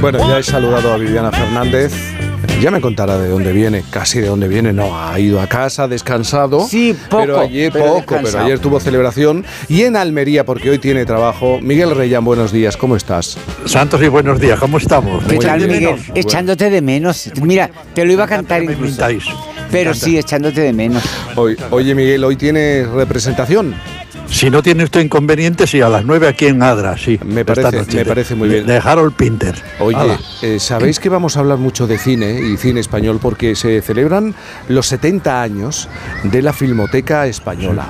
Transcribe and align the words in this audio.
Bueno, 0.00 0.18
ya 0.26 0.38
he 0.38 0.42
saludado 0.42 0.94
a 0.94 0.96
Viviana 0.96 1.30
Fernández. 1.30 1.92
Ya 2.62 2.70
me 2.70 2.80
contará 2.80 3.18
de 3.18 3.28
dónde 3.28 3.52
viene, 3.52 3.84
casi 3.90 4.20
de 4.20 4.28
dónde 4.28 4.48
viene. 4.48 4.72
No, 4.72 4.98
ha 4.98 5.18
ido 5.20 5.40
a 5.40 5.46
casa, 5.46 5.88
descansado. 5.88 6.66
Sí, 6.66 6.94
poco. 7.08 7.22
Pero 7.22 7.40
ayer 7.40 7.72
pero 7.72 7.84
poco, 7.86 8.04
pero 8.06 8.20
descansado. 8.20 8.44
ayer 8.46 8.58
tuvo 8.58 8.80
celebración. 8.80 9.44
Y 9.68 9.82
en 9.82 9.96
Almería, 9.96 10.44
porque 10.44 10.70
hoy 10.70 10.78
tiene 10.78 11.04
trabajo. 11.04 11.58
Miguel 11.60 11.94
Reyán, 11.94 12.24
buenos 12.24 12.50
días, 12.52 12.76
¿cómo 12.76 12.96
estás? 12.96 13.36
Santos 13.66 14.02
y 14.02 14.08
buenos 14.08 14.40
días, 14.40 14.58
¿cómo 14.58 14.78
estamos? 14.78 15.22
¿Qué 15.24 15.36
Muy 15.36 15.44
tal, 15.44 15.58
bien. 15.58 15.70
Miguel? 15.70 15.96
Echándote 16.14 16.70
de 16.70 16.80
menos. 16.80 17.30
Mira, 17.42 17.70
te 17.94 18.04
lo 18.04 18.12
iba 18.12 18.24
a 18.24 18.28
cantar 18.28 18.62
Me 18.62 18.72
incluso. 18.72 19.02
Pero 19.70 19.94
sí, 19.94 20.18
echándote 20.18 20.60
de 20.62 20.72
menos. 20.72 21.02
Hoy, 21.36 21.56
oye, 21.70 21.94
Miguel, 21.94 22.24
hoy 22.24 22.36
tiene 22.36 22.86
representación. 22.86 23.74
Si 24.30 24.48
no 24.48 24.62
tiene 24.62 24.84
usted 24.84 25.00
inconveniente, 25.00 25.66
sí, 25.66 25.80
a 25.80 25.88
las 25.88 26.04
9 26.04 26.28
aquí 26.28 26.46
en 26.46 26.62
Adra, 26.62 26.96
sí. 26.96 27.18
Me 27.26 27.44
parece- 27.44 27.76
noche. 27.76 27.96
me 27.98 28.04
parece 28.06 28.34
muy 28.36 28.48
bien. 28.48 28.64
De 28.64 28.76
Harold 28.78 29.12
Pinter. 29.14 29.54
Oye, 29.80 30.16
eh, 30.42 30.58
sabéis 30.60 31.00
que 31.00 31.08
vamos 31.08 31.36
a 31.36 31.40
hablar 31.40 31.58
mucho 31.58 31.86
de 31.86 31.98
cine 31.98 32.40
y 32.40 32.56
cine 32.56 32.80
español 32.80 33.18
porque 33.20 33.54
se 33.56 33.82
celebran 33.82 34.34
los 34.68 34.86
70 34.86 35.42
años 35.42 35.88
de 36.22 36.42
la 36.42 36.52
Filmoteca 36.52 37.26
Española. 37.26 37.86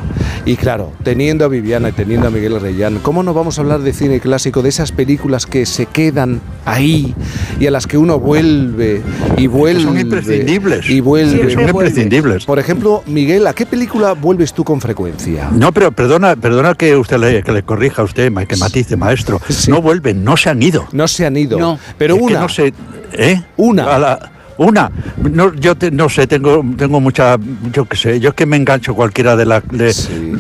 Y 0.47 0.57
claro, 0.57 0.93
teniendo 1.05 1.45
a 1.45 1.49
Viviana 1.49 1.91
y 1.91 1.93
teniendo 1.93 2.29
a 2.29 2.31
Miguel 2.31 2.59
Reyán, 2.59 2.99
¿cómo 3.01 3.23
no 3.23 3.35
vamos 3.35 3.59
a 3.59 3.61
hablar 3.61 3.81
de 3.81 3.93
cine 3.93 4.19
clásico, 4.19 4.63
de 4.63 4.71
esas 4.71 4.93
películas 4.93 5.47
que 5.47 5.67
se 5.67 5.87
quedan 5.87 6.41
ahí 6.73 7.15
y 7.59 7.67
a 7.67 7.71
las 7.71 7.87
que 7.87 7.97
uno 7.99 8.19
vuelve 8.19 9.03
y 9.37 9.47
vuelve? 9.47 9.83
son 9.83 9.99
imprescindibles. 9.99 10.89
Y 10.89 11.01
vuelve. 11.01 11.53
Son 11.53 11.69
imprescindibles. 11.69 12.45
Por 12.45 12.59
ejemplo, 12.59 13.03
Miguel, 13.07 13.47
¿a 13.47 13.53
qué 13.53 13.67
película 13.67 14.13
vuelves 14.13 14.53
tú 14.53 14.65
con 14.65 14.81
frecuencia? 14.81 15.49
No, 15.53 15.73
pero 15.73 15.93
perdona, 15.93 16.37
perdona 16.37 16.75
que 16.75 16.97
usted 16.97 17.19
le, 17.19 17.43
que 17.43 17.53
le 17.53 17.63
corrija 17.63 18.03
a 18.03 18.05
usted, 18.05 18.33
que 18.47 18.57
matice, 18.57 18.97
maestro. 18.97 19.41
Sí. 19.49 19.71
No 19.71 19.83
vuelven, 19.83 20.25
no 20.25 20.37
se 20.37 20.51
han 20.51 20.63
ido. 20.63 20.87
No 20.93 21.07
se 21.09 21.27
han 21.27 21.37
ido. 21.37 21.59
No. 21.59 21.79
Pero 21.99 22.15
Es 22.15 22.21
que 22.21 22.27
una. 22.27 22.41
no 22.41 22.49
sé, 22.49 22.73
¿eh? 23.13 23.43
Una. 23.57 23.85
A 23.95 23.99
la- 23.99 24.33
una. 24.61 24.91
No, 25.31 25.55
yo 25.55 25.75
te- 25.75 25.91
no 25.91 26.09
sé, 26.09 26.27
tengo, 26.27 26.63
tengo 26.77 27.01
mucha, 27.01 27.37
yo 27.73 27.87
qué 27.87 27.97
sé, 27.97 28.21
yo 28.21 28.31
es 28.31 28.35
que 28.35 28.45
me 28.47 28.57
engancho 28.57 28.95
cualquiera 28.95 29.35
de 29.35 29.47
las, 29.47 29.63
de- 29.69 29.93
Sí. 29.93 30.33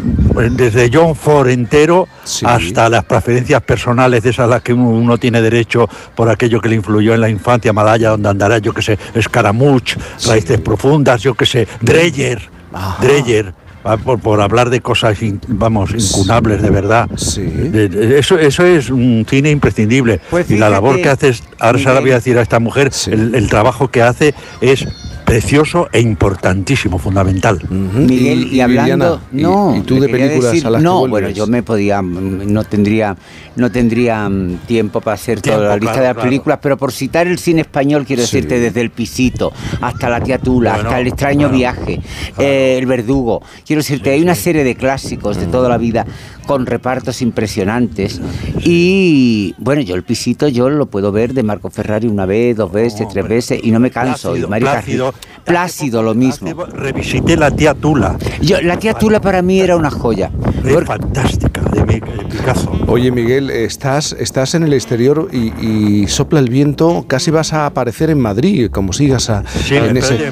desde 0.53 0.91
John 0.93 1.17
Ford 1.17 1.49
entero 1.49 2.07
Sí. 2.25 2.45
hasta 2.47 2.89
las 2.91 3.05
preferencias 3.05 3.63
personales 3.63 4.23
de 4.23 4.31
esas 4.31 4.45
a 4.45 4.49
las 4.49 4.63
que 4.63 4.73
uno, 4.75 5.17
tiene 5.19 5.41
derecho 5.41 5.89
por 6.15 6.29
aquello 6.29 6.61
que 6.61 6.69
le 6.69 6.77
influyó 6.77 7.15
en 7.15 7.21
la 7.23 7.29
infancia, 7.31 7.73
Malaya, 7.73 8.11
donde 8.11 8.29
andará, 8.29 8.59
yo 8.59 8.73
qué 8.75 8.83
sé, 8.83 8.99
Escaramuch, 9.15 9.97
Raíces 10.27 10.61
Profundas, 10.61 11.23
yo 11.23 11.35
qué 11.35 11.47
sé, 11.47 11.67
Dreyer, 11.81 12.41
Ajá. 12.73 12.99
Dreyer. 13.03 13.55
Ah, 13.85 13.97
Por, 13.97 14.19
por 14.21 14.41
hablar 14.41 14.71
de 14.71 14.81
cosas, 14.81 15.23
in- 15.23 15.41
vamos, 15.49 15.91
incunables 15.97 16.63
de 16.63 16.71
verdad. 16.71 17.09
Sí. 17.17 17.43
De- 17.43 17.89
de- 17.89 18.19
eso, 18.19 18.39
eso 18.39 18.65
es 18.65 18.91
un 18.91 19.27
cine 19.29 19.51
imprescindible. 19.51 20.21
Pues 20.31 20.51
y 20.51 20.57
la 20.57 20.71
labor 20.71 21.01
que 21.01 21.09
haces, 21.09 21.43
ahora 21.59 21.79
se 21.79 21.85
la 21.87 22.01
voy 22.01 22.11
a 22.11 22.15
decir 22.15 22.39
a 22.39 22.43
esta 22.43 22.59
mujer, 22.61 22.93
Sí. 22.93 23.11
el, 23.13 23.35
el 23.35 23.49
trabajo 23.49 23.89
que 23.89 24.03
hace 24.03 24.35
es 24.61 24.87
precioso 25.31 25.89
e 25.93 26.01
importantísimo, 26.01 26.99
fundamental. 26.99 27.61
Miguel, 27.71 28.53
y, 28.53 28.61
hablando, 28.61 29.21
¿y- 29.33 29.43
no, 29.43 29.77
¿y, 29.77 29.83
tú 29.83 30.01
de 30.01 30.09
películas 30.09 30.53
decir- 30.55 30.67
a 30.67 30.71
las 30.71 30.83
no, 30.83 31.05
que 31.05 31.09
bueno, 31.09 31.29
yo 31.31 31.47
me 31.47 31.63
podía, 31.63 32.03
no 32.03 32.65
tendría, 32.65 33.17
no 33.55 33.71
tendría 33.71 34.29
mm, 34.29 34.57
tiempo 34.67 35.01
para 35.01 35.15
hacer 35.15 35.41
toda 35.41 35.55
Tiempo, 35.57 35.69
la 35.69 35.77
lista 35.77 35.93
claro, 35.93 36.01
de 36.01 36.07
las 36.09 36.15
claro. 36.15 36.29
películas, 36.29 36.59
pero 36.61 36.77
por 36.77 36.91
citar 36.91 37.29
el 37.29 37.39
cine 37.39 37.61
español 37.61 38.05
quiero 38.07 38.23
Sí. 38.27 38.39
decirte 38.39 38.59
desde 38.59 38.81
el 38.81 38.91
pisito 38.91 39.53
hasta 39.81 40.09
la 40.11 40.21
tía 40.21 40.39
Tula, 40.39 40.73
Bueno, 40.73 40.89
hasta 40.89 41.01
el 41.01 41.07
extraño 41.07 41.49
viaje, 41.49 42.01
eh, 42.37 42.77
el 42.81 42.87
verdugo, 42.87 43.41
quiero 43.65 43.83
decirte 43.83 44.11
hay 44.11 44.23
una 44.23 44.35
serie 44.35 44.65
de 44.65 44.75
clásicos 44.75 45.37
de 45.37 45.47
toda 45.47 45.69
la 45.69 45.79
vida 45.79 46.07
con 46.49 46.67
repartos 46.67 47.23
impresionantes. 47.23 48.21
Y 48.65 49.55
bueno 49.59 49.81
yo 49.83 49.95
el 49.95 50.03
pisito 50.03 50.49
yo 50.49 50.69
lo 50.69 50.87
puedo 50.87 51.13
ver 51.13 51.35
de 51.35 51.45
Marco 51.45 51.71
Ferrari 51.71 52.09
una 52.09 52.27
vez, 52.27 52.57
dos 52.57 52.73
veces, 52.73 53.07
tres 53.13 53.29
veces 53.29 53.61
y 53.63 53.71
no 53.71 53.79
me 53.79 53.93
canso. 53.93 54.37
y 54.37 54.41
Mario 54.47 54.67
Plácido, 54.69 55.15
Plácido 55.45 56.03
lo 56.03 56.15
mismo. 56.15 56.53
Revisité 56.67 57.37
la 57.37 57.51
tía 57.51 57.75
Tula. 57.75 58.17
Yo, 58.43 58.61
la 58.61 58.79
tía 58.79 58.95
Tula 58.95 59.21
para 59.21 59.43
mí 59.43 59.61
era 59.61 59.77
una 59.77 59.91
joya. 59.91 60.31
Es 60.65 60.73
Porque- 60.75 60.87
fantástica, 60.87 61.63
de, 61.63 61.85
Mi- 61.87 62.01
de 62.01 62.25
Picasso. 62.31 62.71
Oye, 62.87 63.11
Miguel, 63.11 63.49
estás, 63.51 64.13
estás 64.19 64.55
en 64.55 64.63
el 64.65 64.73
exterior 64.75 65.29
y, 65.33 65.53
y 65.65 66.07
sopla 66.09 66.41
el 66.41 66.51
viento, 66.51 67.05
casi 67.09 67.31
vas 67.31 67.53
a 67.53 67.67
aparecer 67.67 68.11
en 68.11 68.21
Madrid, 68.21 68.69
como 68.71 68.93
sigas 68.93 69.31
a, 69.31 69.43
Sí, 69.47 69.77
en 69.77 69.97
ese... 69.97 70.31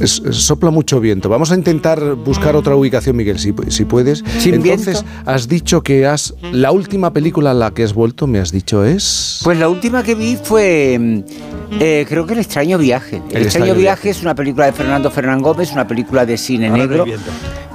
es- 0.00 0.20
sopla 0.30 0.70
mucho 0.70 1.00
viento. 1.00 1.28
Vamos 1.28 1.52
a 1.52 1.54
intentar 1.54 2.14
buscar 2.16 2.56
otra 2.56 2.74
ubicación, 2.74 3.16
Miguel, 3.16 3.38
si, 3.38 3.54
si 3.68 3.84
puedes. 3.84 4.24
Sin 4.38 4.54
Entonces, 4.54 5.04
viento. 5.04 5.30
has 5.30 5.48
dicho 5.48 5.82
que 5.82 6.06
has... 6.06 6.34
La 6.52 6.72
última 6.72 7.12
película 7.12 7.52
a 7.52 7.54
la 7.54 7.70
que 7.70 7.84
has 7.84 7.94
vuelto, 7.94 8.26
me 8.26 8.40
has 8.40 8.50
dicho, 8.50 8.84
es... 8.84 9.40
Pues 9.44 9.58
la 9.58 9.68
última 9.68 10.02
que 10.02 10.14
vi 10.16 10.36
fue, 10.42 10.98
mm, 10.98 11.49
eh, 11.72 12.06
creo 12.08 12.26
que 12.26 12.32
El 12.32 12.40
extraño 12.40 12.78
viaje. 12.78 13.16
El, 13.16 13.22
El 13.36 13.42
extraño, 13.42 13.44
extraño 13.44 13.74
viaje, 13.74 13.80
viaje. 13.80 14.10
es 14.10 14.22
una 14.22 14.34
película 14.34 14.66
de 14.66 14.72
Fernando 14.72 15.10
Fernán 15.10 15.40
Gómez, 15.40 15.72
una 15.72 15.86
película 15.86 16.26
de 16.26 16.36
cine 16.36 16.68
Ahora 16.68 16.86
negro, 16.86 17.04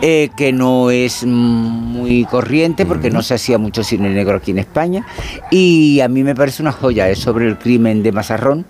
eh, 0.02 0.30
que 0.36 0.52
no 0.52 0.92
es 0.92 1.24
muy 1.26 2.26
corriente 2.26 2.86
porque 2.86 3.10
no 3.10 3.22
se 3.22 3.36
hacía 3.36 3.58
mucho 3.58 3.84
cine 3.84 4.10
negro 4.10 4.38
aquí 4.38 4.52
en 4.52 4.60
España. 4.60 5.06
Y 5.52 6.02
a 6.02 6.08
mí 6.08 6.24
me 6.24 6.36
parece 6.36 6.62
una 6.62 6.72
joya, 6.72 7.10
es 7.10 7.20
sobre 7.20 7.48
el 7.48 7.58
crimen 7.58 8.04
de 8.04 8.12
Mazarrón. 8.12 8.66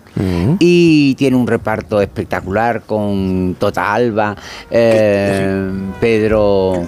Y 0.60 1.16
tiene 1.16 1.36
un 1.36 1.46
reparto 1.46 2.02
espectacular 2.02 2.84
con 2.84 3.56
Tota 3.60 3.94
Alba, 3.94 4.36
eh, 4.72 5.70
Pedro, 6.00 6.88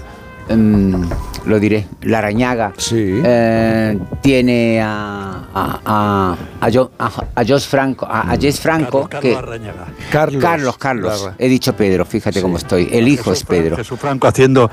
mm, 0.50 1.03
lo 1.46 1.59
diré, 1.59 1.88
Larañaga. 2.02 2.74
Sí. 2.78 3.22
Eh, 3.24 3.97
tiene 4.22 4.81
a, 4.81 5.44
a, 5.53 5.80
a, 5.85 6.38
a, 6.66 6.72
Jo- 6.72 6.91
a- 7.00 7.12
a 7.35 7.46
Jos 7.46 7.68
Franco, 7.68 8.06
a, 8.06 8.31
a 8.31 8.38
Jess 8.38 8.59
Franco, 8.59 9.08
Carlos, 9.09 9.22
que 9.22 9.34
Carlos. 9.34 9.59
Carlos. 10.12 10.41
Carlos, 10.44 10.78
Carlos, 10.78 11.22
Larra. 11.22 11.35
he 11.38 11.47
dicho 11.47 11.74
Pedro, 11.75 12.06
fíjate 12.06 12.41
cómo 12.41 12.58
estoy, 12.58 12.90
el 12.91 13.08
hijo 13.08 13.25
Jesús 13.31 13.38
es 13.40 13.44
Pedro. 13.46 13.75
Fran- 13.75 13.78
Jesús 13.78 14.00
Franco 14.00 14.28
haciendo. 14.28 14.69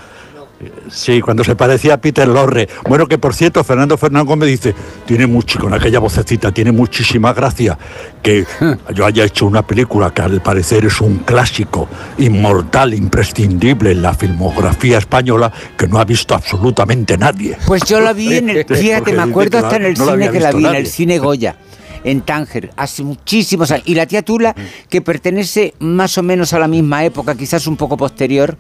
Sí, 0.91 1.20
cuando 1.20 1.44
se 1.44 1.56
parecía 1.56 1.94
a 1.94 1.97
Peter 1.98 2.26
Lorre. 2.28 2.69
Bueno, 2.88 3.06
que 3.06 3.19
por 3.19 3.34
cierto, 3.34 3.62
Fernando 3.65 3.98
Fernán 3.98 4.25
Gómez 4.25 4.48
dice, 4.48 4.75
tiene 5.06 5.26
mucho, 5.26 5.59
con 5.59 5.75
aquella 5.75 5.98
vocecita, 5.98 6.53
tiene 6.53 6.72
muchísima 6.72 7.32
gracia 7.32 7.76
que 8.22 8.47
yo 8.94 9.04
haya 9.04 9.25
hecho 9.25 9.47
una 9.47 9.66
película 9.66 10.12
que 10.12 10.22
al 10.22 10.41
parecer 10.41 10.84
es 10.84 11.00
un 11.00 11.19
clásico, 11.19 11.88
inmortal, 12.19 12.94
imprescindible 12.94 13.93
en 13.93 14.03
la 14.03 14.14
filmografía 14.14 14.98
española, 14.98 15.53
que 15.76 15.88
no 15.88 15.98
ha 15.98 16.04
visto 16.04 16.34
absolutamente 16.34 17.19
nadie. 17.19 17.56
Pues 17.66 17.82
yo 17.84 18.00
la 18.00 18.12
vi 18.12 18.37
en 18.37 18.50
el, 18.50 18.64
fíjate, 18.69 19.12
me 19.12 19.22
acuerdo 19.22 19.59
hasta 19.59 19.76
en 19.76 19.87
el 19.87 19.94
no 19.94 20.10
cine 20.10 20.31
que 20.31 20.41
la 20.41 20.53
vi, 20.53 20.66
en 20.66 20.75
el 20.75 20.87
cine 20.87 21.19
Goya. 21.19 21.56
En 22.04 22.20
Tánger, 22.20 22.70
hace 22.76 23.03
muchísimos 23.03 23.70
años. 23.70 23.87
Y 23.88 23.94
la 23.94 24.06
tía 24.06 24.22
Tula, 24.22 24.54
que 24.88 25.00
pertenece 25.00 25.75
más 25.81 26.16
o 26.19 26.22
menos 26.22 26.53
a 26.53 26.59
la 26.59 26.69
misma 26.69 27.04
época, 27.04 27.34
quizás 27.34 27.66
un 27.66 27.76
poco 27.76 27.97
posterior, 27.97 28.56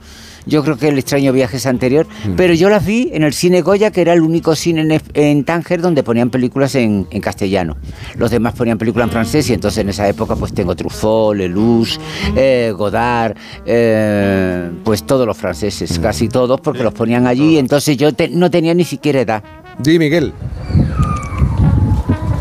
yo 0.46 0.62
creo 0.62 0.76
que 0.76 0.88
el 0.88 0.98
extraño 0.98 1.32
viaje 1.32 1.56
es 1.58 1.66
anterior, 1.66 2.06
pero 2.36 2.52
yo 2.54 2.68
las 2.68 2.84
vi 2.84 3.10
en 3.12 3.22
el 3.22 3.32
cine 3.32 3.62
Goya, 3.62 3.90
que 3.90 4.00
era 4.02 4.12
el 4.12 4.20
único 4.20 4.54
cine 4.56 4.80
en, 4.82 5.00
en 5.14 5.44
Tánger 5.44 5.80
donde 5.80 6.02
ponían 6.02 6.28
películas 6.30 6.74
en, 6.74 7.06
en 7.10 7.20
castellano. 7.22 7.76
Los 8.16 8.30
demás 8.30 8.52
ponían 8.54 8.76
películas 8.78 9.06
en 9.08 9.12
francés 9.12 9.48
y 9.50 9.54
entonces 9.54 9.78
en 9.78 9.88
esa 9.88 10.06
época 10.08 10.36
pues 10.36 10.52
tengo 10.52 10.74
Truffaut, 10.76 11.34
Lelouch, 11.36 11.98
eh, 12.36 12.72
Godard, 12.76 13.36
eh, 13.66 14.70
pues 14.84 15.04
todos 15.04 15.26
los 15.26 15.36
franceses, 15.36 15.98
casi 15.98 16.28
todos, 16.28 16.60
porque 16.60 16.82
los 16.82 16.92
ponían 16.92 17.26
allí, 17.26 17.58
entonces 17.58 17.96
yo 17.96 18.12
te- 18.12 18.28
no 18.28 18.50
tenía 18.50 18.74
ni 18.74 18.84
siquiera 18.84 19.20
edad. 19.20 19.42
Di, 19.78 19.98
Miguel. 19.98 20.32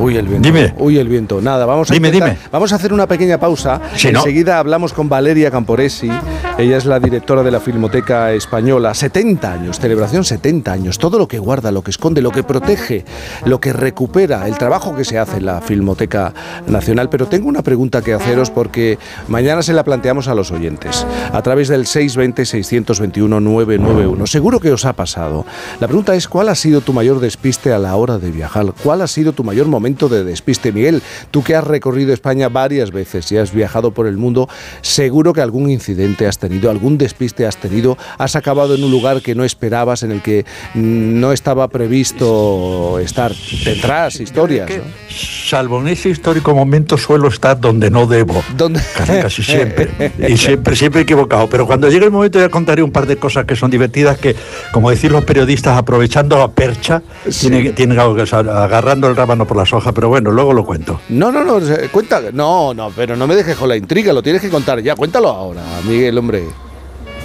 Uy, 0.03 0.17
el 0.17 0.27
viento. 0.27 0.45
Dime. 0.47 0.73
Uy, 0.77 0.97
el 0.97 1.07
viento. 1.07 1.41
Nada, 1.41 1.65
vamos 1.65 1.89
a 1.89 1.93
Dime, 1.93 2.09
intentar- 2.09 2.29
dime. 2.31 2.41
Vamos 2.51 2.71
a 2.73 2.75
hacer 2.75 2.91
una 2.93 3.07
pequeña 3.07 3.39
pausa. 3.39 3.79
Enseguida 4.03 4.59
hablamos 4.59 4.91
con 4.93 5.07
Valeria 5.09 5.49
Camporesi. 5.49 6.09
Ella 6.55 6.77
es 6.77 6.85
la 6.85 6.99
directora 6.99 7.41
de 7.41 7.49
la 7.49 7.59
Filmoteca 7.59 8.31
Española. 8.31 8.93
70 8.93 9.51
años, 9.51 9.79
celebración 9.79 10.23
70 10.23 10.71
años. 10.71 10.99
Todo 10.99 11.17
lo 11.17 11.27
que 11.27 11.39
guarda, 11.39 11.71
lo 11.71 11.81
que 11.81 11.89
esconde, 11.89 12.21
lo 12.21 12.29
que 12.29 12.43
protege, 12.43 13.05
lo 13.45 13.59
que 13.59 13.73
recupera, 13.73 14.47
el 14.47 14.59
trabajo 14.59 14.95
que 14.95 15.03
se 15.03 15.17
hace 15.17 15.37
en 15.37 15.47
la 15.47 15.61
Filmoteca 15.61 16.31
Nacional. 16.67 17.09
Pero 17.09 17.25
tengo 17.25 17.49
una 17.49 17.63
pregunta 17.63 18.03
que 18.03 18.13
haceros 18.13 18.51
porque 18.51 18.99
mañana 19.27 19.63
se 19.63 19.73
la 19.73 19.83
planteamos 19.83 20.27
a 20.27 20.35
los 20.35 20.51
oyentes 20.51 21.07
a 21.31 21.41
través 21.41 21.69
del 21.69 21.85
620-621-991. 21.85 24.27
Seguro 24.27 24.59
que 24.59 24.71
os 24.71 24.85
ha 24.85 24.93
pasado. 24.93 25.47
La 25.79 25.87
pregunta 25.87 26.13
es, 26.13 26.27
¿cuál 26.27 26.49
ha 26.49 26.55
sido 26.55 26.81
tu 26.81 26.93
mayor 26.93 27.19
despiste 27.19 27.73
a 27.73 27.79
la 27.79 27.95
hora 27.95 28.19
de 28.19 28.29
viajar? 28.29 28.75
¿Cuál 28.83 29.01
ha 29.01 29.07
sido 29.07 29.33
tu 29.33 29.43
mayor 29.43 29.65
momento 29.65 30.07
de 30.07 30.23
despiste? 30.23 30.71
Miguel, 30.71 31.01
tú 31.31 31.43
que 31.43 31.55
has 31.55 31.63
recorrido 31.63 32.13
España 32.13 32.47
varias 32.47 32.91
veces 32.91 33.31
y 33.31 33.37
has 33.37 33.53
viajado 33.53 33.89
por 33.91 34.05
el 34.05 34.17
mundo, 34.17 34.47
seguro 34.81 35.33
que 35.33 35.41
algún 35.41 35.71
incidente 35.71 36.27
has 36.27 36.42
tenido, 36.47 36.69
algún 36.69 36.97
despiste 36.97 37.45
has 37.47 37.57
tenido, 37.57 37.97
has 38.17 38.35
acabado 38.35 38.75
en 38.75 38.83
un 38.83 38.91
lugar 38.91 39.21
que 39.21 39.33
no 39.35 39.43
esperabas, 39.43 40.03
en 40.03 40.11
el 40.11 40.21
que 40.21 40.45
no 40.75 41.31
estaba 41.31 41.67
previsto 41.69 42.99
estar. 42.99 43.31
Tendrás 43.63 44.19
historias. 44.19 44.69
¿no? 44.69 44.83
Salvo 45.09 45.79
en 45.81 45.87
ese 45.89 46.09
histórico 46.09 46.53
momento 46.53 46.97
suelo 46.97 47.27
estar 47.27 47.59
donde 47.59 47.89
no 47.89 48.07
debo. 48.07 48.43
¿Dónde? 48.57 48.81
Casi, 48.97 49.11
casi 49.21 49.43
siempre. 49.53 49.89
y 50.27 50.37
siempre, 50.37 50.75
siempre 50.75 51.01
equivocado. 51.01 51.47
Pero 51.49 51.65
cuando 51.65 51.89
llegue 51.89 52.05
el 52.05 52.11
momento 52.11 52.39
ya 52.39 52.49
contaré 52.49 52.83
un 52.83 52.91
par 52.91 53.05
de 53.05 53.17
cosas 53.17 53.45
que 53.45 53.55
son 53.55 53.71
divertidas 53.71 54.17
que, 54.17 54.35
como 54.71 54.89
decir 54.89 55.11
los 55.11 55.23
periodistas, 55.23 55.77
aprovechando 55.77 56.37
la 56.37 56.49
percha, 56.49 57.01
Sí. 57.29 57.49
tienen, 57.49 57.73
tienen 57.75 57.99
algo 57.99 58.15
que 58.15 58.23
agarrando 58.35 59.07
el 59.07 59.15
rábano 59.15 59.45
por 59.47 59.57
las 59.57 59.71
hojas. 59.73 59.93
Pero 59.93 60.09
bueno, 60.09 60.31
luego 60.31 60.53
lo 60.53 60.65
cuento. 60.65 60.99
No, 61.09 61.31
no, 61.31 61.43
no, 61.43 61.59
cuenta. 61.91 62.21
No, 62.33 62.73
no, 62.73 62.91
pero 62.95 63.15
no 63.15 63.27
me 63.27 63.35
dejes 63.35 63.55
con 63.55 63.69
la 63.69 63.75
intriga, 63.77 64.11
lo 64.13 64.21
tienes 64.23 64.41
que 64.41 64.49
contar 64.49 64.81
ya. 64.81 64.95
Cuéntalo 64.95 65.29
ahora, 65.29 65.61
Miguel, 65.87 66.17
hombre. 66.17 66.32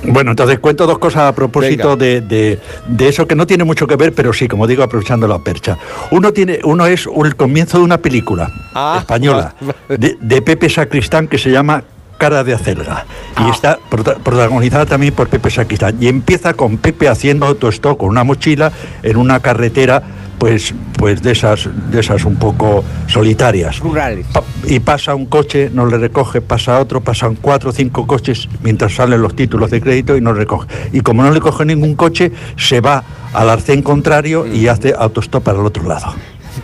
Bueno, 0.05 0.31
entonces 0.31 0.61
cuento 0.61 0.87
dos 0.87 0.99
cosas 0.99 1.23
a 1.23 1.35
propósito 1.35 1.97
de, 1.97 2.21
de- 2.21 2.61
de 2.87 3.09
eso 3.09 3.27
que 3.27 3.35
no 3.35 3.47
tiene 3.49 3.65
mucho 3.65 3.87
que 3.89 3.97
ver, 3.97 4.13
pero 4.15 4.33
sí, 4.33 4.47
como 4.47 4.67
digo, 4.69 4.85
aprovechando 4.85 5.27
la 5.27 5.41
percha. 5.41 5.77
Uno 6.13 6.33
tiene, 6.33 6.61
uno 6.63 6.87
es 6.87 7.09
el 7.25 7.35
comienzo 7.35 7.79
de 7.79 7.85
una 7.85 7.99
película 7.99 8.51
Ah, 8.75 8.97
española 9.01 9.55
de, 9.89 10.17
de 10.21 10.43
Pepe 10.43 10.69
Sacristán 10.71 11.27
que 11.27 11.37
se 11.37 11.51
llama 11.51 11.83
Cara 12.17 12.45
de 12.45 12.55
Acelga. 12.55 13.07
Y 13.45 13.51
está 13.51 13.79
prota- 13.91 14.17
protagonizada 14.23 14.87
también 14.87 15.15
por 15.15 15.29
Pepe 15.29 15.51
Sacristán. 15.51 15.97
Y 16.01 16.07
empieza 16.07 16.55
con 16.55 16.79
Pepe 16.79 17.09
haciendo 17.09 17.47
autostop 17.47 17.99
con 17.99 18.09
una 18.09 18.23
mochila 18.23 18.71
en 19.03 19.17
una 19.17 19.41
carretera 19.41 20.03
pues 20.39 20.75
pues 20.97 21.23
de 21.23 21.33
esas 21.33 21.69
de 21.91 22.01
esas 22.01 22.25
un 22.25 22.37
poco 22.37 22.85
solitarias 23.07 23.79
Rurales. 23.81 24.27
Pa- 24.33 24.43
y 24.67 24.81
pasa 24.81 25.15
un 25.15 25.27
coche, 25.27 25.71
no 25.73 25.87
le 25.87 25.99
recoge, 25.99 26.41
pasa 26.41 26.79
otro, 26.81 27.01
pasan 27.01 27.37
cuatro 27.37 27.71
o 27.71 27.73
cinco 27.73 28.07
coches 28.07 28.49
mientras 28.63 28.95
salen 28.95 29.21
los 29.23 29.35
títulos 29.35 29.71
de 29.71 29.81
crédito 29.81 30.17
y 30.17 30.21
no 30.21 30.33
le 30.33 30.41
recoge. 30.41 30.69
Y 30.93 31.01
como 31.01 31.23
no 31.23 31.31
le 31.31 31.41
coge 31.41 31.65
ningún 31.65 31.95
coche, 31.97 32.33
se 32.57 32.81
va 32.81 33.03
al 33.33 33.51
arcén 33.51 33.83
contrario 33.83 34.47
y 34.47 34.69
hace 34.69 34.95
autostop 34.97 35.43
para 35.43 35.59
el 35.61 35.67
otro 35.67 35.83
lado. 35.87 36.15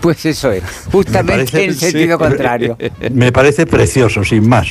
Pues 0.00 0.24
eso 0.26 0.50
es, 0.50 0.62
justamente 0.90 1.44
parece- 1.52 1.64
en 1.64 1.74
sentido 1.74 2.18
sí. 2.18 2.24
contrario. 2.28 2.76
Me 3.12 3.30
parece 3.32 3.66
precioso, 3.66 4.24
sin 4.24 4.48
más. 4.48 4.68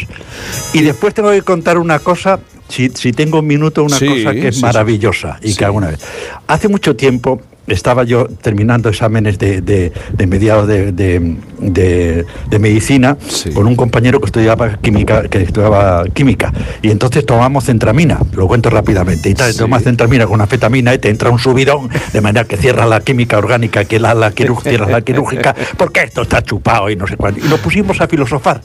Y 0.74 0.82
después 0.82 1.14
tengo 1.14 1.32
que 1.32 1.42
contar 1.44 1.78
una 1.78 2.00
cosa, 2.00 2.40
si, 2.68 2.90
si 2.90 3.14
tengo 3.14 3.40
un 3.40 3.48
minuto, 3.48 3.84
una 3.84 3.98
Sí, 3.98 4.08
cosa 4.08 4.34
que 4.34 4.50
es 4.50 4.56
sí, 4.56 4.60
sí. 4.60 4.66
maravillosa 4.66 5.40
y 5.42 5.52
Sí. 5.54 5.58
que 5.58 5.66
alguna 5.66 5.88
vez. 5.88 6.00
Hace 6.48 6.68
mucho 6.68 6.96
tiempo 6.98 7.42
estaba 7.68 8.04
yo 8.04 8.28
terminando 8.42 8.90
exámenes 8.90 9.40
de, 9.40 9.62
de, 9.62 9.92
de 10.12 10.28
mediados 10.28 10.68
de, 10.68 10.92
de, 10.92 12.26
medicina 12.60 13.18
Sí. 13.28 13.52
con 13.52 13.68
un 13.68 13.76
compañero 13.76 14.20
que 14.20 14.28
estudiaba 14.28 14.78
química, 14.78 15.24
que 15.30 15.42
estudiaba 15.44 16.04
química. 16.14 16.52
Y 16.82 16.92
entonces 16.92 17.26
tomamos 17.26 17.66
centramina, 17.66 18.20
lo 18.34 18.48
cuento 18.48 18.70
rápidamente. 18.70 19.30
Y 19.30 19.34
tal, 19.34 19.52
Sí. 19.54 19.60
tomas 19.60 19.84
centramina 19.84 20.26
con 20.28 20.40
anfetamina 20.42 20.94
y 20.94 20.98
te 21.00 21.10
entra 21.10 21.30
un 21.30 21.40
subidón, 21.40 21.90
de 22.12 22.22
manera 22.22 22.46
que 22.46 22.58
cierras 22.58 22.88
la 22.90 23.00
química 23.02 23.38
orgánica, 23.38 23.86
que 23.86 24.00
la, 24.00 24.14
la 24.14 24.32
quirú- 24.34 24.62
cierras 24.62 24.90
la 24.90 25.02
quirúrgica, 25.02 25.56
porque 25.78 26.02
esto 26.04 26.22
está 26.24 26.42
chupado 26.42 26.90
y 26.90 26.96
no 26.96 27.08
sé 27.08 27.18
cuánto. 27.18 27.46
Y 27.46 27.50
nos 27.50 27.60
pusimos 27.60 28.00
a 28.02 28.08
filosofar. 28.08 28.62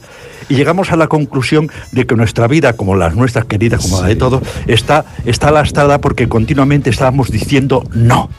Y 0.49 0.55
llegamos 0.55 0.91
a 0.91 0.95
la 0.95 1.07
conclusión 1.07 1.69
de 1.91 2.05
que 2.05 2.15
nuestra 2.15 2.47
vida, 2.47 2.73
como 2.73 2.95
las 2.95 3.15
nuestras 3.15 3.45
queridas, 3.45 3.83
como 3.83 4.01
la 4.01 4.07
de 4.07 4.15
todos, 4.15 4.41
está, 4.67 5.05
está 5.25 5.51
lastrada 5.51 6.01
porque 6.01 6.27
continuamente 6.27 6.89
estábamos 6.89 7.29
diciendo 7.31 7.83
no. 7.93 8.29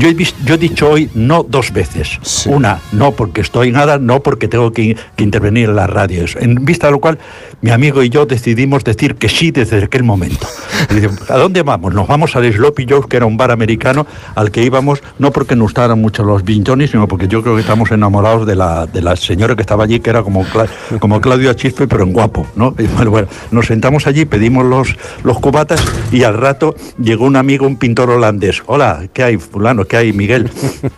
Yo 0.00 0.08
he, 0.08 0.14
vis- 0.14 0.34
yo 0.46 0.54
he 0.54 0.58
dicho 0.58 0.88
hoy 0.88 1.10
no 1.14 1.42
dos 1.42 1.72
veces. 1.72 2.18
Sí. 2.22 2.48
Una, 2.48 2.80
no 2.92 3.12
porque 3.12 3.42
estoy 3.42 3.70
nada, 3.70 3.98
no 3.98 4.22
porque 4.22 4.48
tengo 4.48 4.72
que, 4.72 4.96
que 5.14 5.22
intervenir 5.24 5.68
en 5.68 5.76
las 5.76 5.90
radios. 5.90 6.36
En 6.40 6.54
vista 6.64 6.86
de 6.86 6.92
lo 6.92 7.00
cual, 7.00 7.18
mi 7.60 7.70
amigo 7.70 8.02
y 8.02 8.08
yo 8.08 8.24
decidimos 8.24 8.82
decir 8.82 9.16
que 9.16 9.28
sí 9.28 9.50
desde 9.50 9.84
aquel 9.84 10.02
momento. 10.04 10.46
Dice, 10.88 11.10
¿A 11.28 11.36
dónde 11.36 11.62
vamos? 11.62 11.92
Nos 11.92 12.08
vamos 12.08 12.34
al 12.34 12.50
Sloppy 12.50 12.86
Joe's, 12.88 13.06
que 13.08 13.18
era 13.18 13.26
un 13.26 13.36
bar 13.36 13.50
americano 13.50 14.06
al 14.34 14.50
que 14.50 14.62
íbamos, 14.62 15.02
no 15.18 15.32
porque 15.32 15.54
nos 15.54 15.64
gustaran 15.70 16.00
mucho 16.00 16.22
los 16.24 16.44
bintonis, 16.44 16.92
sino 16.92 17.06
porque 17.06 17.28
yo 17.28 17.42
creo 17.42 17.54
que 17.56 17.60
estamos 17.60 17.90
enamorados 17.90 18.46
de 18.46 18.56
la, 18.56 18.86
de 18.86 19.02
la 19.02 19.16
señora 19.16 19.54
que 19.54 19.60
estaba 19.60 19.84
allí, 19.84 20.00
que 20.00 20.08
era 20.08 20.22
como, 20.22 20.44
Cla- 20.46 20.68
como 20.98 21.20
Claudio 21.20 21.52
Chispe, 21.52 21.86
pero 21.86 22.04
en 22.04 22.12
guapo. 22.14 22.46
¿no? 22.56 22.74
Y 22.78 22.86
bueno, 22.86 23.10
bueno, 23.10 23.28
nos 23.50 23.66
sentamos 23.66 24.06
allí, 24.06 24.24
pedimos 24.24 24.64
los, 24.64 24.96
los 25.24 25.38
cubatas 25.40 25.84
y 26.10 26.22
al 26.22 26.38
rato 26.38 26.74
llegó 26.98 27.26
un 27.26 27.36
amigo, 27.36 27.66
un 27.66 27.76
pintor 27.76 28.08
holandés. 28.08 28.62
Hola, 28.66 29.02
¿qué 29.12 29.24
hay, 29.24 29.36
fulano? 29.36 29.84
¿Qué 29.90 29.96
hay, 29.96 30.12
Miguel? 30.12 30.48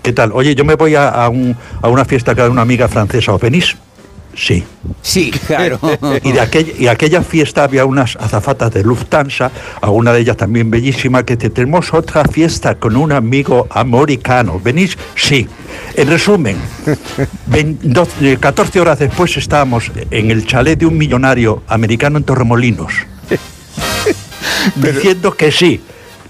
¿Qué 0.03 0.12
tal? 0.12 0.33
Oye, 0.35 0.55
yo 0.55 0.67
me 0.67 0.75
voy 0.75 0.94
a, 0.97 1.09
a 1.09 1.31
un- 1.31 1.56
a 1.81 1.89
una 1.89 2.05
fiesta 2.05 2.35
que 2.35 2.43
de 2.43 2.50
una 2.50 2.61
amiga 2.61 2.89
francesa. 2.89 3.33
¿Os 3.33 3.41
venís? 3.41 3.75
Sí. 4.37 4.62
Sí, 5.00 5.31
claro. 5.47 5.79
Y 6.23 6.33
de 6.33 6.41
aquella, 6.41 6.73
y 6.79 6.87
aquella 6.89 7.23
fiesta 7.23 7.65
había 7.65 7.87
unas 7.87 8.17
azafatas 8.17 8.71
de 8.71 8.83
Lufthansa, 8.85 9.50
alguna 9.81 10.12
de 10.12 10.21
ellas 10.21 10.37
también 10.37 10.71
bellísima, 10.71 11.25
que 11.25 11.39
te 11.39 11.49
tenemos 11.49 11.94
otra 11.94 12.23
fiesta 12.25 12.75
con 12.75 12.97
un 12.97 13.12
amigo 13.12 13.67
americano. 13.71 14.61
¿Venís? 14.62 14.99
Sí. 15.17 15.49
En 15.97 16.09
resumen, 16.09 16.59
vein- 17.47 17.79
doce- 17.83 18.33
eh, 18.35 18.37
14 18.38 18.79
horas 18.79 18.99
después 18.99 19.35
estábamos 19.38 19.91
en 20.11 20.31
el 20.31 20.47
chalet 20.47 20.79
de 20.79 20.85
un 20.85 20.99
millonario 20.99 21.62
americano 21.67 22.19
en 22.19 22.25
Torremolinos, 22.25 22.93
diciendo 24.77 25.33
que 25.35 25.50
sí. 25.50 25.81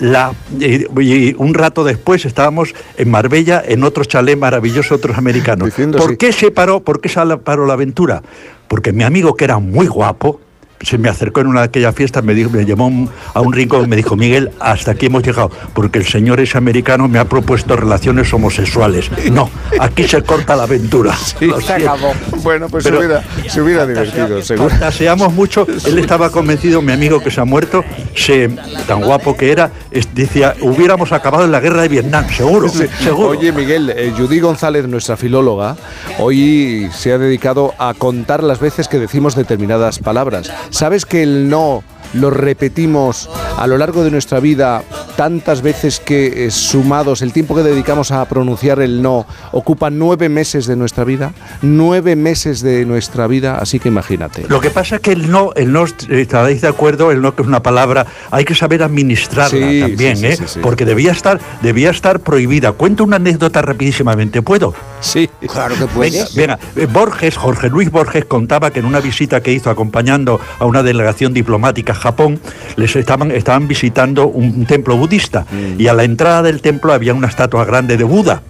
La, 0.03 0.35
y, 0.59 0.85
y 1.01 1.35
un 1.39 1.55
rato 1.55 1.85
después 1.85 2.25
estábamos 2.25 2.75
en 2.97 3.09
Marbella, 3.09 3.63
en 3.65 3.85
otro 3.85 4.05
chalet 4.05 4.37
maravilloso, 4.37 4.97
otros 4.97 5.17
americanos. 5.17 5.67
Diciendo 5.67 5.99
¿Por 5.99 6.11
sí. 6.11 6.17
qué 6.17 6.33
se 6.33 6.51
paró? 6.51 6.81
¿Por 6.81 7.01
qué 7.01 7.09
se 7.09 7.25
paró 7.39 7.67
la 7.67 7.75
aventura? 7.75 8.21
Porque 8.67 8.93
mi 8.93 9.05
amigo, 9.05 9.35
que 9.37 9.45
era 9.45 9.61
muy 9.61 9.87
guapo, 9.87 10.41
se 10.83 10.99
me 10.99 11.09
acercó 11.09 11.41
en 11.41 11.47
una 11.49 11.61
de 11.61 11.67
aquellas 11.67 11.95
fiestas, 11.95 12.23
me, 12.25 12.35
dijo, 12.35 12.51
me 12.51 12.65
un- 12.73 13.11
a 13.35 13.41
un 13.41 13.53
rincón 13.53 13.85
y 13.85 13.89
me 13.89 13.97
dijo, 13.97 14.17
Miguel, 14.17 14.51
hasta 14.61 14.93
aquí 14.93 15.07
hemos 15.07 15.23
llegado, 15.23 15.51
porque 15.75 15.99
el 15.99 16.07
señor 16.07 16.41
ese 16.41 16.59
americano 16.59 17.09
me 17.09 17.19
ha 17.19 17.25
propuesto 17.25 17.77
relaciones 17.77 18.33
homosexuales. 18.33 19.11
No, 19.31 19.49
aquí 19.79 20.05
se 20.09 20.23
corta 20.23 20.57
la 20.57 20.65
aventura. 20.65 21.15
Lo 21.41 21.61
Se 21.61 21.73
acabó. 21.75 22.13
Bueno, 22.43 22.69
pues 22.69 22.85
Pero- 22.85 23.01
se 23.01 23.07
hubiera, 23.07 23.25
se 23.49 23.61
hubiera 23.63 23.87
divertido, 23.87 24.43
seguro. 24.43 24.71
Fantaseamos 24.71 25.33
mucho, 25.33 25.67
él 25.87 25.99
estaba 25.99 26.31
convencido, 26.31 26.83
mi 26.83 26.93
amigo 26.93 27.21
que 27.21 27.31
se 27.31 27.41
ha 27.41 27.45
muerto, 27.45 27.85
se, 28.15 28.49
tan 28.87 29.01
guapo 29.03 29.37
que 29.37 29.53
era, 29.53 29.71
es- 29.91 30.13
decía, 30.15 30.55
hubiéramos 30.61 31.13
acabado 31.13 31.45
en 31.45 31.53
la 31.53 31.61
guerra 31.61 31.83
de 31.83 31.89
Vietnam, 31.89 32.25
seguro, 32.31 32.69
seguro. 32.69 33.29
Oye, 33.31 33.53
Miguel, 33.53 33.91
eh, 33.91 34.13
Judy 34.17 34.41
González, 34.41 34.87
nuestra 34.89 35.17
filóloga, 35.17 35.77
hoy 36.19 36.89
se 36.95 37.13
ha 37.13 37.19
dedicado 37.19 37.75
a 37.79 37.95
contar 37.95 38.43
las 38.43 38.59
veces 38.61 38.89
que 38.89 38.99
decimos 38.99 39.35
determinadas 39.35 39.99
palabras. 39.99 40.51
¿Sabes 40.73 41.05
que 41.05 41.23
el 41.23 41.51
no 41.51 41.85
lo 42.15 42.31
repetimos 42.31 43.29
a 43.59 43.67
lo 43.67 43.77
largo 43.77 44.03
de 44.05 44.11
nuestra 44.11 44.41
vida 44.41 44.83
tantas 45.17 45.63
veces 45.63 46.01
que 46.01 46.47
eh, 46.47 46.51
sumados 46.51 47.23
el 47.23 47.33
tiempo 47.33 47.55
que 47.55 47.63
dedicamos 47.63 48.11
a 48.11 48.25
pronunciar 48.27 48.81
el 48.81 49.03
no 49.03 49.27
ocupa 49.53 49.91
nueve 49.91 50.29
meses 50.29 50.67
de 50.67 50.77
nuestra 50.77 51.05
vida? 51.05 51.33
Nueve 51.63 52.17
meses 52.17 52.63
de 52.63 52.85
nuestra 52.85 53.27
vida, 53.27 53.59
así 53.59 53.79
que 53.79 53.89
imagínate. 53.89 54.45
Lo 54.49 54.61
que 54.61 54.71
pasa 54.71 54.97
es 54.97 55.03
que 55.03 55.13
el 55.13 55.31
no, 55.31 55.53
el 55.55 55.73
no, 55.73 55.85
estaréis 55.85 56.63
de 56.63 56.69
acuerdo, 56.69 57.11
el 57.11 57.21
no 57.21 57.35
que 57.35 57.43
es 57.43 57.49
una 57.49 57.63
palabra, 57.63 58.07
hay 58.31 58.45
que 58.45 58.55
saber 58.55 58.83
administrarla 58.83 59.49
Sí, 59.49 59.81
también, 59.81 60.17
sí, 60.17 60.23
sí, 60.23 60.27
¿eh? 60.27 60.37
sí, 60.37 60.45
sí. 60.47 60.61
Porque 60.63 60.85
debía 60.85 61.13
estar, 61.13 61.41
debía 61.63 61.91
estar 61.91 62.21
prohibida. 62.21 62.73
Cuento 62.73 63.05
una 63.05 63.17
anécdota 63.17 63.63
rapidísimamente, 63.63 64.43
¿puedo? 64.43 64.75
Sí. 65.01 65.29
Claro 65.49 65.75
que 65.77 65.87
puedes. 65.87 66.35
venga, 66.35 66.59
eh, 66.77 66.87
Borges, 66.91 67.37
Jorge 67.37 67.69
Luis 67.69 67.91
Borges 67.91 68.25
contaba 68.25 68.71
que 68.71 68.81
en 68.81 68.87
una 68.87 69.01
visita 69.01 69.41
que 69.41 69.53
hizo 69.53 69.71
acompañando 69.71 70.41
a 70.59 70.65
una 70.65 70.83
delegación 70.83 71.33
diplomática 71.33 71.93
a 71.93 71.97
Japón, 71.97 72.41
les 72.77 72.95
estaban, 72.97 73.31
estaban 73.31 73.69
visitando 73.69 74.27
un 74.29 74.67
templo 74.67 74.97
budista 75.03 75.45
y 75.79 75.89
a 75.89 75.95
la 75.95 76.05
entrada 76.05 76.45
del 76.45 76.61
templo 76.61 76.93
había 76.93 77.13
una 77.13 77.27
estatua 77.27 77.65
grande 77.65 77.97
de 77.97 78.05
Buda. 78.05 78.43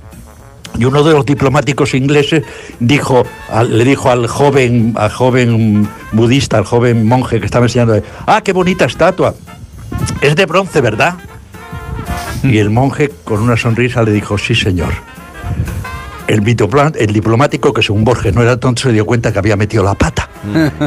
Y 0.79 0.85
uno 0.85 1.03
de 1.03 1.13
los 1.13 1.25
diplomáticos 1.25 1.95
ingleses 1.95 2.45
dijo, 2.79 3.25
le 3.67 3.85
dijo 3.85 4.11
al 4.11 4.27
joven, 4.27 4.93
al 4.97 5.11
joven 5.11 5.89
budista, 6.13 6.59
al 6.59 6.65
joven 6.65 7.07
monje 7.07 7.41
que 7.41 7.47
estaba 7.47 7.65
enseñando, 7.67 8.03
ah, 8.27 8.43
qué 8.43 8.53
bonita 8.53 8.85
estatua. 8.85 9.35
Es 10.21 10.37
de 10.37 10.45
bronce, 10.45 10.83
¿verdad? 10.83 11.15
Y 12.43 12.59
el 12.59 12.69
monje 12.69 13.11
con 13.25 13.41
una 13.41 13.57
sonrisa 13.57 14.03
le 14.03 14.13
dijo, 14.13 14.37
sí, 14.37 14.55
señor. 14.55 14.93
El, 16.27 16.43
el 16.99 17.13
diplomático, 17.13 17.73
que 17.73 17.83
según 17.83 18.05
Borges 18.05 18.35
no 18.35 18.43
era 18.43 18.59
tonto, 18.59 18.83
se 18.83 18.93
dio 18.93 19.07
cuenta 19.07 19.33
que 19.33 19.39
había 19.39 19.57
metido 19.57 19.85
la 19.85 19.95
pata. 19.95 20.29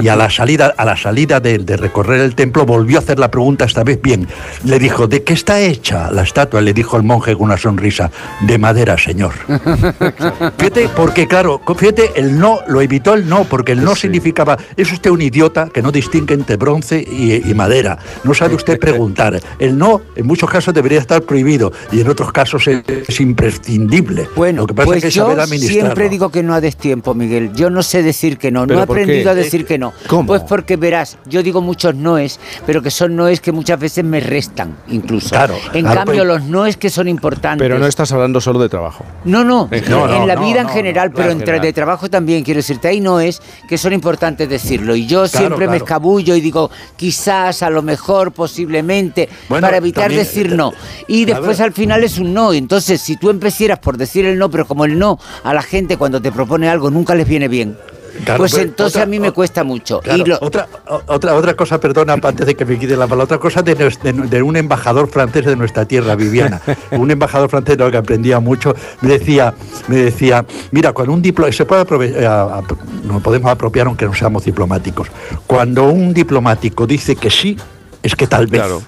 Y 0.02 0.08
a 0.08 0.16
la 0.16 0.30
salida, 0.30 0.74
a 0.78 0.86
la 0.86 0.98
salida 0.98 1.40
de, 1.40 1.58
de 1.60 1.78
recorrer 1.78 2.22
el 2.22 2.36
templo 2.36 2.66
volvió 2.66 2.98
a 2.98 3.02
hacer 3.02 3.20
la 3.20 3.30
pregunta 3.32 3.66
esta 3.66 3.84
vez 3.84 4.02
bien. 4.02 4.28
Le 4.64 4.80
dijo, 4.80 5.08
¿de 5.08 5.24
qué 5.24 5.34
está 5.34 5.60
hecha 5.60 6.12
la 6.12 6.24
estatua? 6.24 6.62
Le 6.62 6.74
dijo 6.74 6.98
el 6.98 7.04
monje 7.04 7.34
con 7.34 7.44
una 7.44 7.58
sonrisa, 7.58 8.12
de 8.42 8.58
madera, 8.58 8.98
señor. 8.98 9.34
Fíjate, 10.58 10.90
porque 10.96 11.28
claro, 11.28 11.62
fíjate, 11.78 12.12
el 12.16 12.38
no, 12.40 12.60
lo 12.68 12.82
evitó 12.82 13.14
el 13.14 13.28
no, 13.28 13.44
porque 13.46 13.72
el 13.74 13.84
no 13.84 13.96
Sí. 13.96 14.02
significaba, 14.02 14.58
es 14.76 14.92
usted 14.92 15.10
un 15.10 15.22
idiota 15.22 15.70
que 15.74 15.82
no 15.82 15.92
distingue 15.92 16.34
entre 16.34 16.58
bronce 16.58 17.00
y, 17.00 17.50
y 17.50 17.54
madera. 17.54 17.98
No 18.24 18.34
sabe 18.34 18.56
usted 18.56 18.80
preguntar. 18.80 19.40
El 19.60 19.78
no, 19.78 20.02
en 20.16 20.26
muchos 20.28 20.50
casos, 20.50 20.74
debería 20.74 21.00
estar 21.00 21.22
prohibido 21.24 21.72
y 21.92 22.02
en 22.02 22.10
otros 22.10 22.32
casos 22.32 22.68
es, 22.68 22.84
es 23.08 23.20
imprescindible. 23.22 24.28
Bueno, 24.36 24.62
lo 24.62 24.68
que 24.68 24.74
pasa 24.74 24.86
pues 24.86 24.98
es 24.98 25.04
que 25.06 25.10
yo 25.12 25.24
saber 25.24 25.40
administrarlo. 25.40 25.82
siempre 25.86 26.10
digo 26.10 26.30
que 26.30 26.44
no 26.44 26.54
a 26.54 26.62
destiempo, 26.62 27.14
Miguel. 27.14 27.54
Yo 27.54 27.70
no 27.70 27.84
sé 27.84 28.04
decir 28.04 28.38
que 28.38 28.52
no. 28.52 28.62
No 28.62 28.68
¿Pero 28.68 28.80
he 28.80 28.84
aprendido 28.84 29.32
a 29.32 29.34
Es 29.34 29.45
decir 29.46 29.66
que 29.66 29.78
no. 29.78 29.94
¿Cómo? 30.08 30.28
Pues 30.28 30.42
porque 30.44 30.76
verás, 30.78 31.18
yo 31.26 31.42
digo 31.44 31.62
muchos 31.62 31.96
noes, 31.96 32.40
pero 32.66 32.82
que 32.82 32.92
son 32.92 33.16
noes 33.16 33.42
que 33.42 33.52
muchas 33.52 33.80
veces 33.80 34.04
me 34.04 34.20
restan, 34.20 34.76
incluso. 34.88 35.30
Claro, 35.30 35.56
en 35.74 35.82
claro, 35.86 36.00
cambio, 36.00 36.24
pues- 36.24 36.28
los 36.28 36.44
noes 36.44 36.78
que 36.78 36.90
son 36.90 37.08
importantes. 37.08 37.64
Pero 37.66 37.80
no 37.80 37.88
estás 37.88 38.12
hablando 38.12 38.42
solo 38.42 38.60
de 38.60 38.70
trabajo. 38.70 39.06
No, 39.24 39.44
no, 39.44 39.68
En 39.72 39.84
en, 39.84 40.28
la 40.28 40.36
no, 40.36 40.46
vida 40.46 40.62
en 40.62 40.70
general, 40.70 41.12
pero 41.12 41.30
entre 41.32 41.46
general. 41.46 41.62
de 41.66 41.74
trabajo 41.74 42.10
también, 42.10 42.44
quiero 42.44 42.60
decirte, 42.60 42.88
hay 42.88 43.00
noes 43.00 43.42
que 43.68 43.78
son 43.78 43.94
importantes 43.94 44.50
decirlo. 44.50 44.96
Y 44.96 45.06
yo 45.08 45.28
siempre 45.28 45.68
me 45.68 45.78
escabullo 45.78 46.36
y 46.36 46.42
digo, 46.42 46.70
quizás, 46.96 47.64
a 47.64 47.70
lo 47.70 47.82
mejor, 47.82 48.32
posiblemente, 48.32 49.30
Bueno, 49.50 49.66
para 49.68 49.78
evitar 49.78 50.06
también, 50.06 50.24
decir 50.24 50.48
eh, 50.48 50.56
no. 50.56 50.74
Y 51.08 51.26
después 51.26 51.60
al 51.60 51.74
final 51.74 52.04
es 52.04 52.18
un 52.18 52.34
no. 52.34 52.54
Entonces, 52.54 53.02
si 53.02 53.18
tú 53.18 53.30
empezaras 53.30 53.80
por 53.80 53.98
decir 53.98 54.26
el 54.26 54.38
no, 54.38 54.50
pero 54.50 54.66
como 54.66 54.86
el 54.86 54.98
no 54.98 55.20
a 55.44 55.54
la 55.54 55.62
gente 55.62 55.98
cuando 55.98 56.22
te 56.22 56.32
propone 56.32 56.68
algo 56.70 56.90
nunca 56.90 57.16
les 57.16 57.28
viene 57.28 57.48
bien, 57.48 57.78
Claro, 58.24 58.40
pues 58.40 58.54
entonces 58.56 58.96
otra- 58.96 59.04
a 59.04 59.06
mí 59.06 59.20
me 59.20 59.32
cuesta 59.32 59.64
mucho. 59.64 60.00
Claro, 60.00 60.24
y 60.26 60.30
lo- 60.30 60.38
otra, 60.42 60.68
otra, 61.08 61.36
otra 61.36 61.54
cosa, 61.56 61.80
perdona, 61.80 62.14
antes 62.14 62.46
de 62.46 62.56
que 62.56 62.64
me 62.66 62.80
quite 62.80 62.96
la 62.96 63.08
palabra, 63.08 63.24
otra 63.26 63.38
cosa 63.40 63.62
de, 63.62 63.76
de- 63.76 64.12
de 64.14 64.42
un 64.42 64.56
embajador 64.56 65.08
francés 65.10 65.46
de 65.46 65.56
nuestra 65.56 65.86
tierra, 65.86 66.16
Viviana. 66.16 66.62
un 66.92 67.12
embajador 67.12 67.50
francés 67.50 67.78
de 67.78 67.84
lo 67.84 67.92
que 67.92 67.98
aprendía 67.98 68.40
mucho, 68.40 68.74
me 69.02 69.10
decía, 69.10 69.54
me 69.88 69.98
decía, 69.98 70.46
mira, 70.72 70.94
cuando 70.94 71.14
un 71.14 71.22
diplomático, 71.22 71.58
se 71.58 71.66
puede 71.66 71.82
aprove- 71.86 72.14
eh, 72.16 72.76
nos 73.06 73.22
podemos 73.22 73.52
apropiar 73.52 73.88
aunque 73.88 74.06
no 74.06 74.14
seamos 74.14 74.46
diplomáticos. 74.46 75.08
Cuando 75.48 75.84
un 75.90 76.14
diplomático 76.14 76.88
dice 76.88 77.16
que 77.16 77.30
sí, 77.30 77.58
es 78.02 78.16
que 78.16 78.28
tal 78.28 78.48
vez. 78.48 78.62
Claro. 78.62 78.82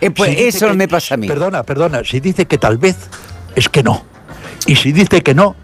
eh, 0.00 0.10
pues 0.10 0.30
Si 0.34 0.42
eso 0.44 0.68
que- 0.68 0.74
me 0.74 0.88
pasa 0.88 1.14
a 1.14 1.16
mí. 1.16 1.28
Perdona, 1.28 1.62
perdona, 1.62 2.02
si 2.04 2.18
dice 2.20 2.46
que 2.46 2.58
tal 2.58 2.78
vez, 2.78 2.96
es 3.54 3.68
que 3.68 3.82
no. 3.82 4.04
Y 4.66 4.76
si 4.76 4.92
dice 4.92 5.22
que 5.22 5.34
no, 5.34 5.54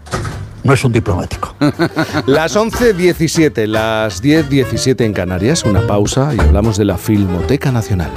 no 0.69 0.75
es 0.75 0.83
un 0.83 0.91
diplomático. 0.91 1.55
Las 2.27 2.55
11.17, 2.55 3.65
las 3.65 4.21
10.17 4.21 5.03
en 5.03 5.13
Canarias, 5.13 5.63
una 5.63 5.87
pausa 5.87 6.31
y 6.35 6.39
hablamos 6.39 6.77
de 6.77 6.85
la 6.85 6.99
Filmoteca 6.99 7.71
Nacional. 7.71 8.11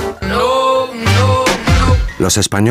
Los 2.18 2.36
españoles 2.36 2.60